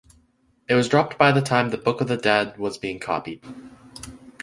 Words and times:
It 0.67 0.73
was 0.73 0.89
dropped 0.89 1.19
by 1.19 1.31
the 1.31 1.43
time 1.43 1.69
the 1.69 1.77
Book 1.77 2.01
of 2.01 2.07
the 2.07 2.17
Dead 2.17 2.57
was 2.57 2.79
being 2.79 2.97
copied. 2.99 3.43